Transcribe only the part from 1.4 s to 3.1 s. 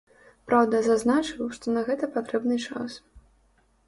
што на гэта патрэбны час.